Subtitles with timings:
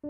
[0.00, 0.06] 大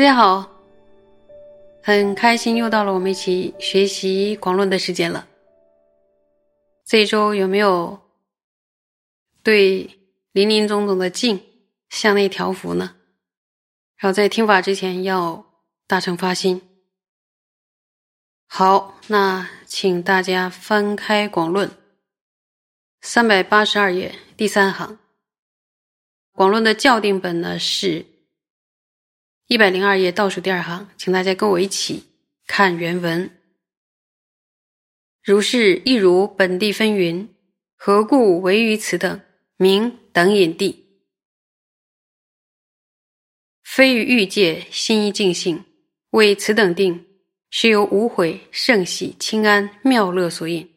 [0.00, 0.50] 家好，
[1.82, 5.28] 很开心又到了我们一起学习广论的时间了。
[6.86, 8.00] 这一周有没有
[9.42, 10.00] 对
[10.32, 11.42] 林林总总的境
[11.90, 13.01] 向内调伏呢？
[14.02, 15.46] 然后在听法之前要
[15.86, 16.60] 大乘发心。
[18.48, 21.70] 好，那请大家翻开广论
[23.00, 24.98] 三百八十二页第三行。
[26.32, 28.06] 广论的校定本呢是。
[29.46, 32.08] 一百零二页倒数第二行，请大家跟我一起
[32.48, 33.30] 看原文。
[35.22, 37.32] 如是，亦如本地分云：
[37.76, 39.20] 何故为于此等
[39.56, 40.81] 名等引地？
[43.62, 45.64] 非于欲界心一净性，
[46.10, 47.06] 为此等定，
[47.50, 50.68] 是由无悔胜喜清安妙乐所引。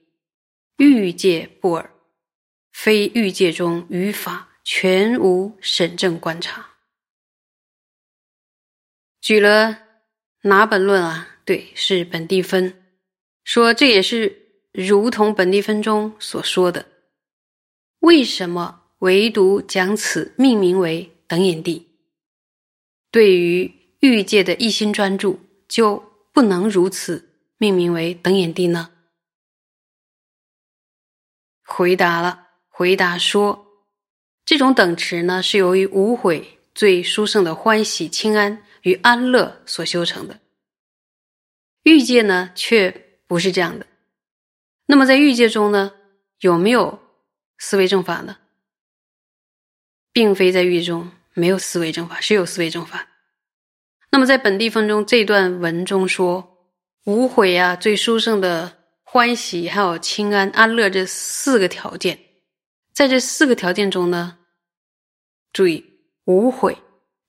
[0.77, 1.91] 欲界不尔，
[2.71, 6.71] 非欲界中语法全无审正观察。
[9.21, 9.79] 举了
[10.43, 11.37] 哪本论啊？
[11.45, 12.83] 对，是本地分。
[13.43, 16.85] 说这也是如同本地分中所说的。
[17.99, 21.84] 为什么唯独将此命名为等引地？
[23.15, 23.71] 对于
[24.01, 28.91] 欲界的一心专注，就不能如此命名为等眼地呢？
[31.63, 33.67] 回答了，回答说，
[34.43, 38.61] 这种等持呢，是由于无悔最殊胜的欢喜清安。
[38.81, 40.41] 与安乐所修成的
[41.83, 43.87] 欲界呢，却不是这样的。
[44.87, 45.93] 那么在欲界中呢，
[46.41, 46.99] 有没有
[47.57, 48.39] 思维正法呢？
[50.11, 53.07] 并非在欲中没有思维正法，是有思维正法。
[54.09, 56.57] 那么在本地分中这段文中说，
[57.05, 62.17] 无悔啊，最殊胜的欢喜，还有清安、安乐这四个条件，
[62.93, 64.39] 在这四个条件中呢，
[65.53, 65.85] 注意
[66.25, 66.75] 无悔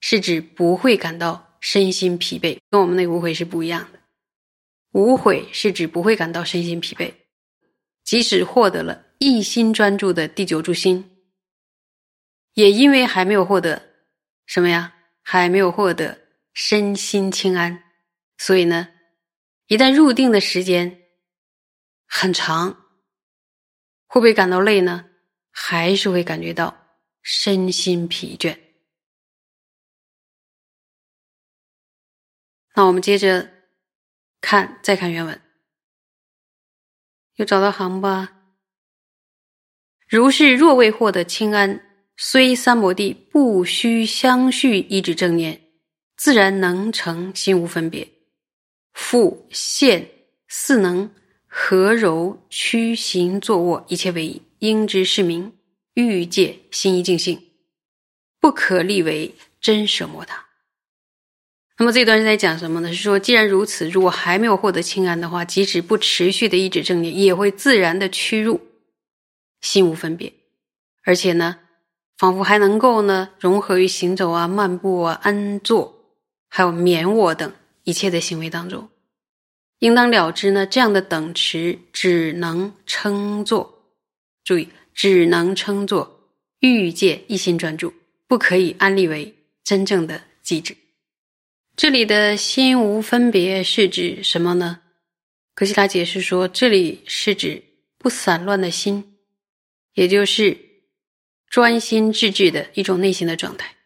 [0.00, 1.44] 是指不会感到。
[1.58, 3.98] 身心疲惫，跟我们那个无悔是不一样的。
[4.92, 7.12] 无悔是指不会感到身心疲惫，
[8.04, 11.10] 即使获得了一心专注的第九住心，
[12.54, 13.82] 也因为还没有获得
[14.46, 14.94] 什么呀？
[15.22, 17.82] 还没有获得身心清安，
[18.38, 18.88] 所以呢，
[19.66, 21.02] 一旦入定的时间
[22.06, 22.72] 很长，
[24.06, 25.10] 会不会感到累呢？
[25.50, 26.76] 还是会感觉到
[27.22, 28.56] 身心疲倦。
[32.74, 33.50] 那我们接着
[34.40, 35.42] 看，再看原文，
[37.34, 38.34] 又找到行吧。
[40.06, 41.85] 如是若未获得清安，
[42.16, 45.60] 虽三摩地不须相续一指正念，
[46.16, 48.09] 自然能成心无分别。
[48.94, 50.09] 复现
[50.49, 51.10] 四能
[51.47, 55.53] 和柔屈行坐卧一切为一，应知是名
[55.93, 57.38] 欲界心一净性，
[58.41, 60.47] 不可立为真舍摩他。
[61.78, 62.88] 那么这段是在讲什么呢？
[62.88, 68.59] 是说，既然如此，如果还没有获得清安的话，即使不持续的一指正念，也会自然的趋入
[69.60, 70.32] 心无分别，
[71.05, 71.59] 而且呢，
[72.16, 75.94] 仿佛还能够呢融合于行走啊、漫步啊、安坐，
[76.49, 77.53] 还有眠卧等
[77.84, 78.88] 一切的行为当中。
[79.81, 83.93] 应当了知呢，这样的等持只能称作，
[84.43, 87.93] 注意，只能称作欲界一心专注，
[88.26, 90.75] 不可以安立为真正的机制。
[91.76, 94.81] 这里的心无分别是指什么呢？
[95.55, 97.62] 格西拉解释说，这里是指
[97.99, 99.19] 不散乱的心，
[99.93, 100.56] 也就是
[101.56, 103.77] 专心致志的一种内心的状态。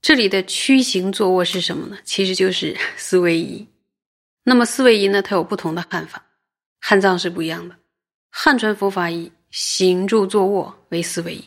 [0.00, 1.98] 这里的屈行坐卧是什么呢？
[2.06, 3.68] 其实就是 思维仪。
[4.44, 6.24] 那么思维仪呢，它有不同的汉法，
[6.80, 7.76] 汉藏是不一样的。
[8.30, 11.44] 汉传佛法以行住坐卧为思维仪，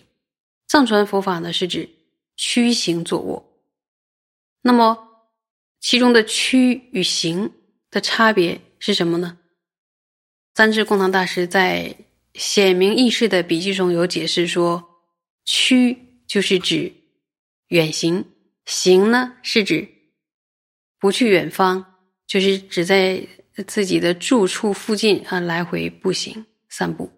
[0.68, 1.90] 藏传佛法呢是指
[2.36, 3.44] 屈行坐卧。
[4.62, 5.26] 那么，
[5.80, 7.52] 其中的屈与行
[7.90, 9.40] 的差别是什么呢？
[10.54, 11.96] 三智共堂大师在
[12.34, 15.04] 显明易事的笔记中有解释说，
[15.46, 16.94] 屈就是指
[17.68, 18.26] 远行，
[18.66, 19.88] 行呢是指
[21.00, 21.86] 不去远方，
[22.26, 23.28] 就是只在
[23.68, 27.12] 自己的住处附近啊来回步行散步。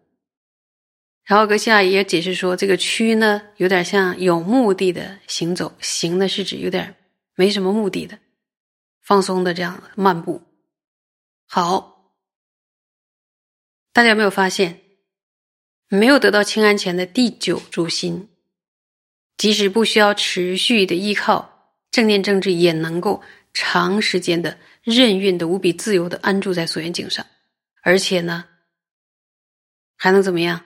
[1.25, 6.95] 然后格西亚也解释说，这个屈呢有点像有目的的行走，行呢是指有点。
[7.35, 8.19] 没什么目的的，
[9.01, 10.43] 放松的这样漫步。
[11.47, 12.13] 好，
[13.91, 14.82] 大家有没有发现，
[15.95, 18.27] 没有得到清安前的第九住心，
[19.37, 23.21] 即使不需要持续的依靠正念正知也能够
[23.53, 27.23] 长时间的任运的无比自由的安住在所缘境上，
[27.83, 28.45] 而且呢，
[29.95, 30.65] 还能怎么样？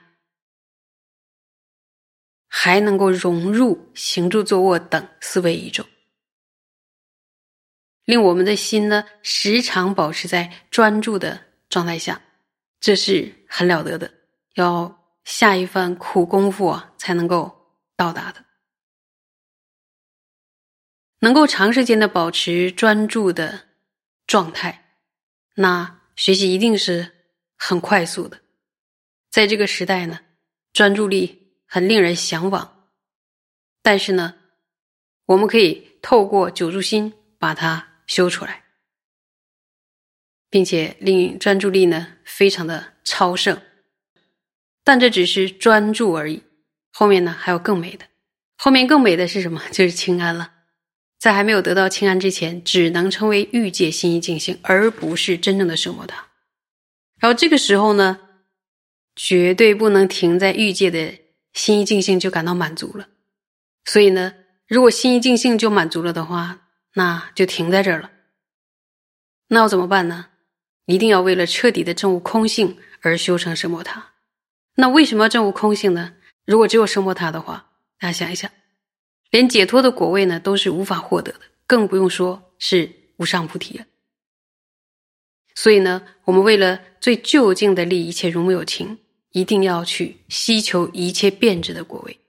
[2.47, 5.85] 还能够融入行住坐卧等思维宇宙，
[8.05, 12.21] 令我们的心呢时常保持在专注的状态下，
[12.79, 14.09] 这是很了得的，
[14.55, 14.97] 要
[15.27, 18.45] 下一番苦功夫才能够到达的。
[21.19, 23.67] 能够长时间的保持专注的
[24.25, 25.01] 状态，
[25.55, 27.11] 那学习一定是
[27.57, 28.39] 很快速的。
[29.29, 30.21] 在这个时代呢，
[30.71, 32.87] 专注力很令人向往，
[33.81, 34.33] 但是呢，
[35.25, 38.63] 我们可以透过九住心把它修出来，
[40.49, 43.61] 并且令专注力呢非常的超胜。
[44.87, 46.41] 但这只是专注而已，
[46.93, 48.05] 后面呢还有更美的。
[48.55, 49.61] 后面更美的是什么？
[49.69, 50.53] 就是清安了。
[51.19, 56.27] 在还没有得到清安之前，只能称为欲界心意静性，而不是真正的圣摩他。
[57.19, 58.17] 然后这个时候呢，
[59.13, 61.15] 绝对不能停在欲界的
[61.51, 63.09] 心意静性就感到满足了。
[63.83, 64.35] 所以呢，
[64.69, 66.61] 如果心意静性就满足了的话，
[66.93, 68.09] 那就停在这儿了。
[69.49, 70.27] 那要怎么办呢？
[70.85, 74.13] 一定要为了彻底的证悟空性而修成圣摩他。
[74.79, 76.13] 那为什么要证悟空性呢？
[76.45, 78.49] 如果只有奢摩他的话，大家想一想。
[79.31, 83.85] 连解脱的果位呢，都是无法获得的，更不用说是无上菩提了。
[85.55, 88.99] 所以呢，我们为了最究竟的利益一切如母有情，
[89.31, 92.19] 一定要去希求一切变质的果位。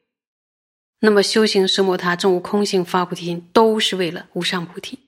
[1.00, 4.98] 那么修行奢摩他、证悟空性、发菩提心，都是为了无上菩提。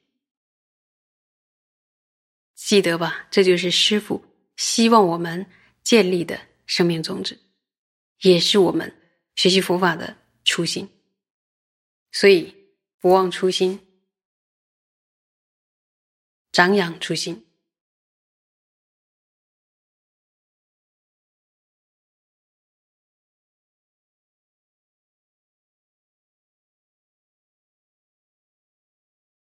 [2.54, 3.26] 记得吧？
[3.30, 4.22] 这就是师父
[4.56, 5.46] 希望我们
[5.82, 6.38] 建立的
[6.70, 7.36] 生命宗旨，
[8.20, 8.96] 也是我们
[9.34, 10.88] 学习佛法的初心。
[12.12, 12.54] 所以，
[13.00, 13.80] 不忘初心，
[16.52, 17.49] 长养初心。